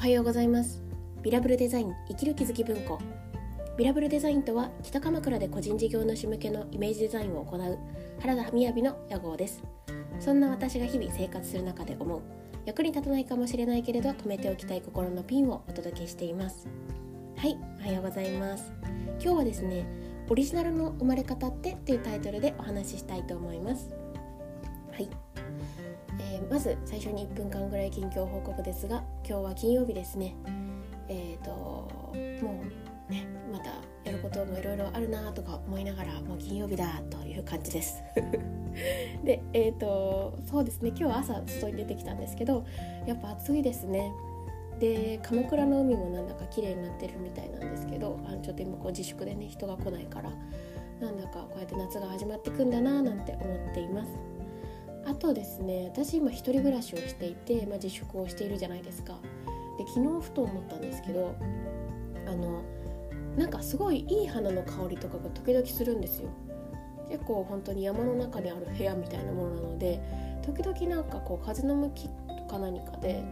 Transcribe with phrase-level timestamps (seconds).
[0.00, 0.82] おはようございます。
[1.22, 2.98] ビラブルデザイン生きる気づき文庫。
[3.76, 7.78] ビラブルデザインとは北鎌倉で個人事業主向けのイメージデザインを行う
[8.18, 9.62] 原田雅の屋号です。
[10.18, 12.22] そんな私が日々生活する中で思う
[12.64, 16.66] 役に立たないかもしれないけれど止めておきたい心のピンをお届けしています。
[17.36, 18.72] はいおはようございます。
[19.22, 19.84] 今日はですね
[20.30, 23.90] オリジナルの生まれ方ってっていうタイトルでお話ししたいと思います。
[24.92, 25.29] はい。
[26.48, 30.34] まず最初に1分間ぐらい近況報告ですが今日は金曜日ですね。
[31.08, 32.62] えっ、ー、とも
[33.08, 33.70] うねまた
[34.04, 38.02] やることもいろいろあるなとか思いながらもう金曜日だという感じです。
[39.24, 42.64] でえっ、ー、とそうですね今日は朝外に出てきたんですけど
[43.06, 44.12] やっぱ暑いですね。
[44.78, 50.30] で鎌倉の海もなんだか綺麗になってるみたいなんですけどあのちょっと今こう自粛でね人が来ないから
[51.00, 54.39] なんだかこうやって夏が始まってくんだななんて思っています。
[55.10, 59.18] あとですね私今一人暮らしをしていて、まあ、自粛をしているじゃないですか。
[59.76, 61.34] で昨日ふと思ったんですけど
[62.28, 62.62] あの
[63.36, 66.28] なんかすごいいい花の香りとかが時々するんですよ。
[67.08, 70.00] 結構本当に山の中にある部屋みたいなものなので
[70.42, 72.12] 時々なんかこう風の向きと
[72.48, 73.24] か何かで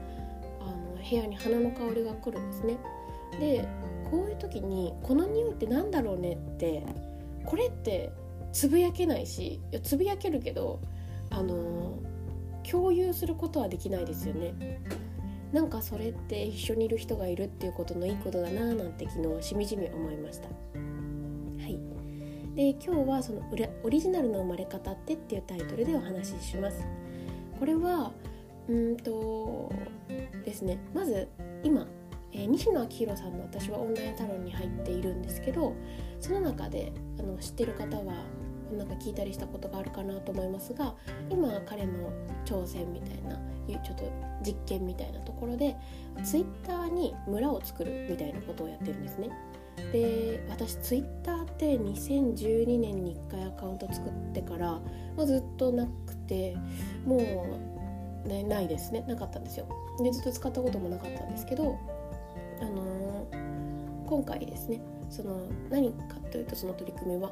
[0.61, 2.77] あの部屋に花の香りが来るんですね。
[3.39, 3.69] で
[4.11, 6.83] こういう時にこの匂いって何だろうねって
[7.45, 8.11] これって
[8.53, 10.81] つぶやけないしいやつぶやけるけど
[11.31, 11.99] あの
[12.71, 14.81] 共有することはできないですよね。
[15.53, 20.49] なんかそれって一緒にいる人がいるっていうことのいいことだななんて昨日しみじみ思いました。
[20.49, 20.53] は
[21.67, 21.79] い。
[22.55, 23.43] で今日はその
[23.83, 26.85] オリジナルの生まれ方ってっていうタイトルでお話しします。
[27.59, 28.13] これは
[28.69, 29.73] うんと
[30.45, 30.79] ですね。
[30.95, 31.29] まず
[31.65, 31.87] 今、
[32.33, 35.75] えー、西野昭弘さんの私はオンラインサロンに入っているんですけど
[36.21, 38.13] その中であの知ってる方は
[38.77, 40.95] なんか聞いたりしたことがあるかなと思いますが
[41.31, 42.13] 今彼の
[42.45, 43.39] 挑戦みたいな
[43.83, 44.11] ちょっと
[44.45, 45.77] 実験みたいなところで
[46.25, 49.31] ツイッターに村を作るみたいなことをやってるんですね。
[49.93, 54.83] で私ツイッターって2012年に1回アカウント作ってからも
[55.19, 56.57] うずっとなくて
[57.07, 57.57] も
[58.25, 59.69] う、ね、ないですねなかったんですよ
[60.03, 61.79] でずっと使ったこともなかったんですけど
[62.61, 64.81] あのー、今回ですね
[65.11, 67.31] その何かというとその取り組みは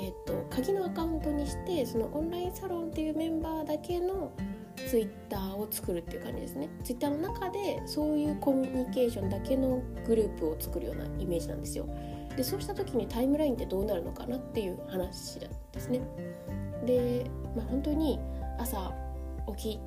[0.00, 4.32] えーと、鍵のアカウントにしてそのオンラインサロンっていうメンバーだけの
[4.76, 6.68] ツイッターを作るっていう感じですね。
[6.84, 11.88] ツイッターの中でそういうコミュニケーションだけのグループを作るようなイメージなんですよ。
[12.36, 16.00] でそうした時にタイムラインってどうなるのかなっていう話なんですね。
[16.86, 18.20] で、まあ、本当に
[18.58, 18.92] 朝
[19.56, 19.80] 起き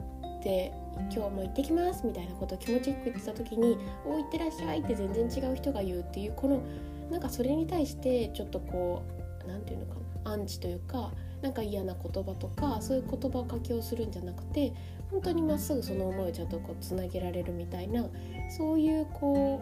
[0.43, 0.73] て
[1.13, 6.59] 今日も行ってきますみたいなことを気持ちよく言ってた時に「お行ってらっしゃい」って全然違う人が言うっていうこの
[7.09, 14.73] なんかそれに対してちょっとこう何て言うのかなアンチというかなんか嫌な言葉とかそういう言葉を書きをするんじゃなくて
[15.09, 18.05] 本当にまっすぐその思いをちゃんとこうつなげられるみたいな
[18.49, 19.61] そういうこ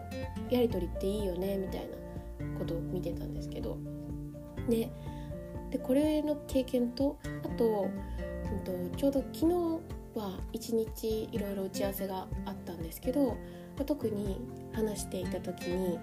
[0.50, 3.78] うやり取りっていいよねみたいなことを見てたんですけど。
[4.68, 4.90] で
[5.70, 7.88] でこれの経験とあと,、
[8.52, 9.80] うんと、ちょうど昨日
[10.18, 13.36] は一日いろいろ打ち合わせがあったんですけど
[13.86, 14.40] 特に
[14.72, 15.98] 話していた時に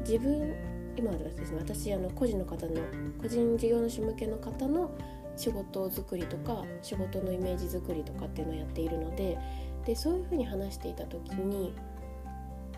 [0.00, 0.54] 自分
[0.98, 2.74] 今はですね私あの個人の方の
[3.22, 4.90] 個人事業主向けの方の
[5.36, 9.38] 仕事作りとか仕事のイメージ作りとかっていうのをやっているので
[9.86, 11.72] でそういうふうに話していた時に、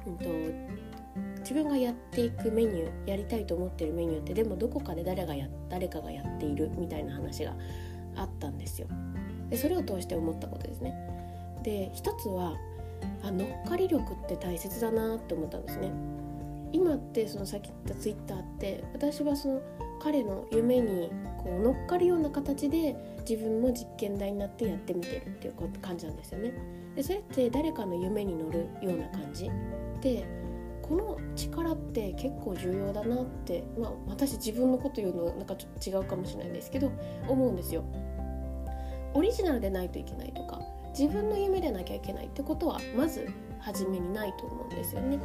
[0.06, 0.24] うんと、
[1.40, 7.56] 自分がやっていくメニューやりたいと思ってるメニューってでもどこかで誰がや誰かがやっているみたいな話が
[8.16, 8.86] あったんですよ。
[9.48, 10.94] でそれを通して思ったことですね。
[11.64, 12.54] で一つは
[13.22, 15.90] あ乗っかり力って大切だなって思ったんですね。
[16.72, 19.62] 今ってそのさっき言ったツイッターって私はその
[20.00, 22.96] 彼の夢にこう乗っかるような形で
[23.28, 26.52] 自分も実験台になってやってみてるっていう感じなんですよね。
[26.96, 29.50] でそれって誰かの夢に乗るような感じ
[30.00, 30.26] で
[30.82, 36.90] この力って結構重要だなって、まあ、私自分のこと言うのなんかちょっと違うかもしれないんですけど
[37.28, 37.84] 思うんですよ。
[39.14, 40.60] オリジナルでないといけないとか
[40.98, 43.28] 自分の夢でなきゃいけないってことはまず
[43.60, 45.18] 初めにないと思うんですよね。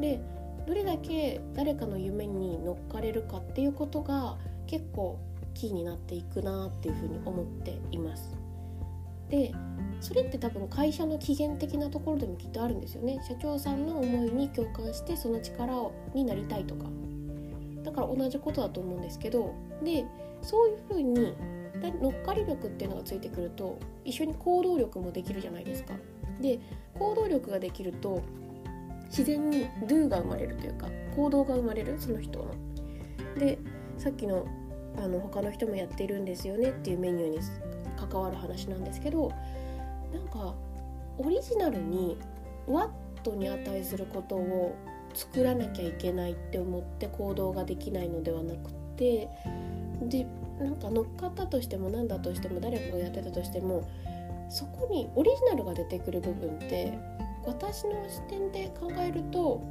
[0.00, 0.20] で
[0.68, 4.36] どれだけ誰かの夢に乗っかれるかっていうことが
[4.66, 5.18] 結構
[5.54, 8.36] キーになっていくなっていうふうに思っています。
[9.30, 9.52] で
[10.02, 16.84] それって多分会社の起源的なところでもきっとあるんですよね社長さんの思いに共感してその力になりたいとか
[17.82, 20.06] だから同じことだと思うんですけどで
[20.40, 21.34] そういうふうに
[22.00, 25.94] 乗っかり力っていうのがついてくると一緒に行動力もできるじゃないですか。
[26.40, 26.58] で
[26.98, 28.22] 行動力ができると
[29.08, 32.46] 自然に do が生まれるというか行動が生まれるその人の。
[33.38, 33.58] で
[33.96, 34.46] さっきの
[34.96, 37.38] あの他の人もやってるんですよねっていうメニューに
[37.96, 39.30] 関わる話なんですけど
[40.12, 40.54] なんか
[41.18, 42.16] オリジナルに
[42.66, 44.74] わっとトに値することを
[45.14, 49.28] 作らなきゃいけないって思って行動ができないのではなくて
[50.02, 50.26] で
[50.60, 53.88] なんか乗っかったとしても何だとしても誰かがやってたとしても
[54.50, 56.98] そこにオリジナルが出てくる部分って
[57.48, 59.62] 私の視点で考えると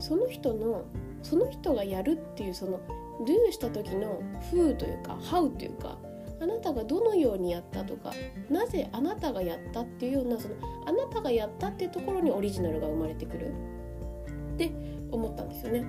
[0.00, 0.84] その人の
[1.22, 2.80] その人がやるっていうその
[3.26, 4.20] do した時の
[4.52, 5.98] who というか how というか
[6.40, 8.12] あなたがどのようにやったとか
[8.50, 10.54] なぜあなたがやったっていうようなその
[10.86, 13.52] あなたがやったっていうところにオリジナルが生まれてくる
[14.54, 14.72] って
[15.10, 15.84] 思ったんですよね。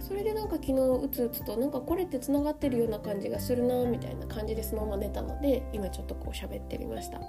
[0.00, 7.20] それでなんか昨日うつうつとなんかこれってつながってるような感じがするなみたいな感じでそのまま寝たので今ちょっとこう喋ってみました。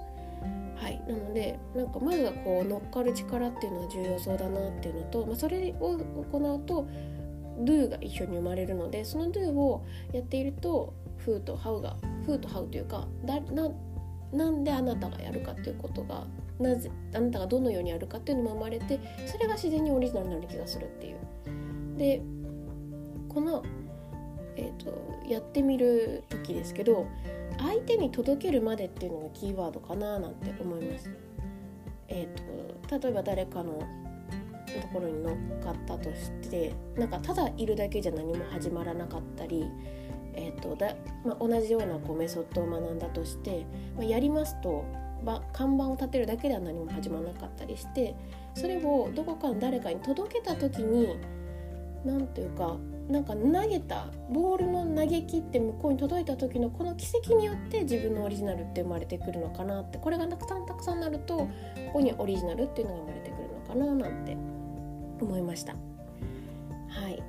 [0.80, 6.88] はいなのでなんかまずはこう乗っかる力っていうのは重要そうだなっていうのと、まあ、それを行うと
[7.64, 10.94] do が一緒に生まれるのでその do をやっていると
[11.26, 11.96] who と how が
[12.26, 13.70] who と how というかだな
[14.32, 16.24] なんであなたがやるかっていうことが
[16.58, 21.16] なぜあなたがどのようにやるかっていうのも生まれてそれが自然にオリジナルになる気がするっていう。
[21.98, 22.22] で
[23.28, 23.62] この、
[24.56, 27.06] えーと、やってみる時ですけど
[27.60, 31.10] 相手に届けるまでっていうのがキーワードかななんて思います。
[32.08, 39.64] えーと、例えば誰かのところに乗っかったとしてなんかただいるだけじゃ何も始まらなかったり
[40.34, 43.66] えーとだまあ、同じようなこうメソッドを学んだとして、
[43.96, 44.84] まあ、やりますと、
[45.24, 48.14] ま、看板を立てるだけでは何も始まらなかったりして
[48.54, 51.18] それをどこかの誰かに届けた時に
[52.04, 52.76] 何ていうか
[53.10, 61.48] なんか投げたボールの投げ切って向こうに届いた時のこの奇跡によって自分のオリジナルって生まれてくるのかなってこれがたくさんたくさんなるとこ
[61.94, 64.36] こにオリジナルっていうのが生まれてくるのかななんて
[65.20, 65.74] 思いました。
[65.74, 67.22] はい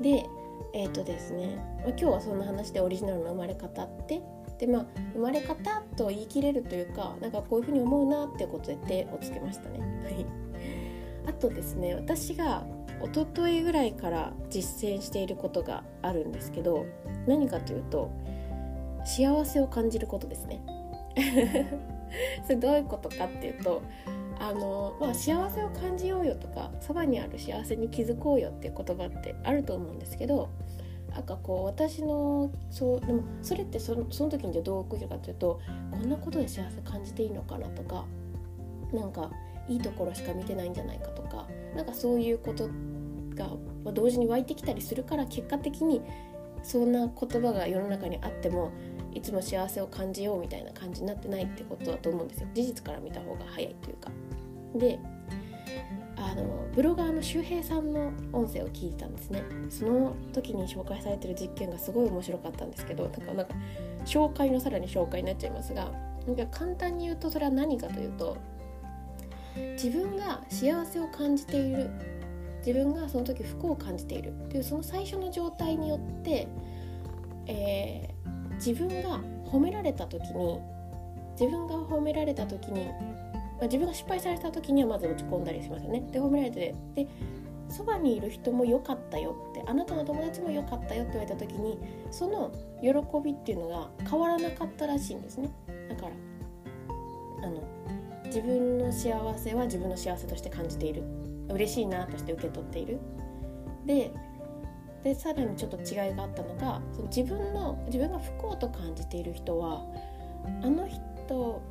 [0.00, 0.26] で
[0.72, 4.20] えっ、ー、とですね、ま、今日はそんな話でオリジナルの生まれ方って
[4.58, 9.78] でまあ生まれ方と言い切れるというかなんかこういうふうに思うなってことで手をつけましたね。
[9.78, 10.26] はい、
[11.26, 12.64] あとですね私が
[13.02, 16.86] 一昨日ぐらいから実践していることがあるんですけど
[17.26, 18.10] 何かというと
[19.04, 20.60] 幸せを感じることですね。
[22.44, 23.82] それどういうことかっていうと
[24.38, 30.48] あの、まあ、幸せを感じようよとかそばにある幸せに気づこうよっていう言葉ってあると思うんですけど
[31.10, 38.04] なんかこう私のそうでもそれってそのその時にじゃどう起きるかというとこんなことで幸せ感じていいのかなとか
[38.92, 39.30] なんか
[39.68, 42.68] いいところしか見てないんじゃないかとかなんかそういうこと
[43.34, 43.50] が
[43.92, 46.02] 同時に湧いてきたりするから結果的に
[46.62, 48.72] そんな言葉が世の中にあっても
[49.14, 54.10] いつも幸せを感じようみたいな感じになってないってことだと思うんですよ事実から見た方が早いというか。
[54.74, 54.98] で
[56.16, 63.54] あのブロガーの周平さんの音声を聞いたんですねその時に紹介されてる実験がすごい面白かったんですけどなんかなんか
[64.06, 65.90] 紹介のさらに紹介になっちゃいますが
[66.26, 68.36] なんか簡単に言うとそれは何かというと
[69.72, 71.90] 自分が幸せを感じている
[72.64, 76.48] 自分がその時不幸を感じているというその最初の状態によって、
[77.46, 80.60] えー、自分が褒められた時に
[81.38, 82.90] 自分が褒められた時に
[83.58, 86.00] まあ、自分が失敗された時にはまず落ち込んだりしますよね。
[86.12, 87.08] で褒められてで
[87.68, 91.78] そばにいる人も良かったよってあなたの友達も良かったよって言われた時に
[92.10, 92.90] その喜
[93.24, 95.50] びっていうのが変わらなかったらしいんですね。
[95.88, 97.62] だからあの
[98.36, 101.02] 自分の幸せは自分の幸せとして感じている
[101.48, 102.98] 嬉しいなとして受け取っている。
[103.86, 104.12] で
[105.02, 109.86] でさらにちょっと違いがあったのがその自分の自分が不幸と感じている人は
[110.62, 111.62] あの人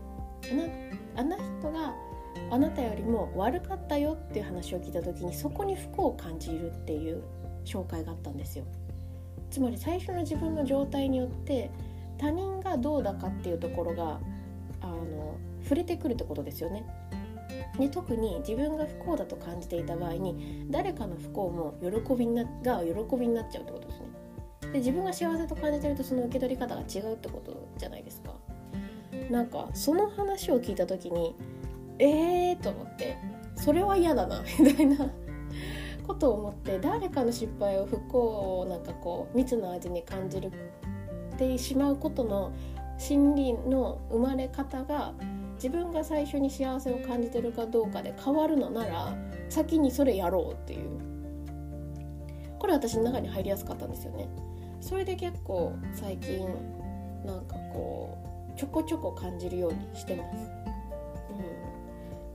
[1.15, 1.93] あの人が
[2.49, 7.21] あなたよりも悪かったよっていう話を聞いた時にそこに不幸を感じるっていう
[7.65, 8.65] 紹介があったんですよ
[9.51, 11.69] つまり最初の自分の状態によって
[12.17, 14.19] 他人がどうだかっていうところが
[14.81, 16.85] あの触れてくるってことですよね。
[17.77, 24.05] で特に自分が不幸だと感じていた場合に誰かの不幸も喜びになが喜びになっちゃうってことですね。
[24.71, 28.33] で自分が幸せと感じてるとその受け取り方が違うってことじゃないですか。
[29.29, 31.35] なんかその話を聞いた時に
[31.99, 33.17] えーと思って
[33.55, 35.09] それは嫌だなみたいな。
[36.05, 40.51] ことを思って誰かの失敗を不幸をなんかこう蜜の味に感じる
[41.33, 42.53] ってしまうことの
[42.97, 45.13] 心理の生まれ方が
[45.55, 49.17] 自分が最初に幸せを感じてるかどうかで変わるのなら
[49.49, 51.15] 先にそれやろうっていう。
[52.59, 54.27] これ私の中に入りやすかったんですよね。
[54.81, 56.47] それで結構最近
[57.25, 58.17] なんかこ
[58.55, 60.37] うちょこちょこ感じるようにしてます。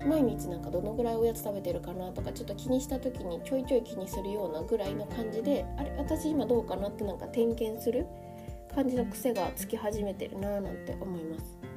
[0.02, 8.06] うん、毎日なんかどのぐらいおやつ食べてるかなとかちょっと気にした時にちょいちょい気にするようなぐらいの感じであれ私今どうかなってなんか点検する
[8.74, 11.69] 感じの癖がつき始めてるなーなんて思います。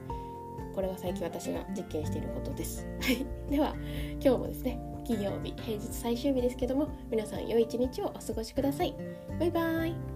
[0.73, 2.85] これが最近私が実験していることです。
[3.01, 3.25] はい。
[3.49, 3.75] では
[4.19, 8.95] 今日もですね金曜日平日最終日ですけども皆さん良い一日をお過ごしください。
[9.39, 10.12] バイバイ。